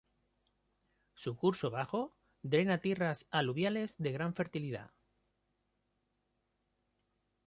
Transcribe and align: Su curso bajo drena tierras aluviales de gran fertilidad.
Su 1.13 1.35
curso 1.35 1.69
bajo 1.69 2.15
drena 2.41 2.79
tierras 2.79 3.27
aluviales 3.29 3.93
de 3.99 4.11
gran 4.11 4.33
fertilidad. 4.33 4.89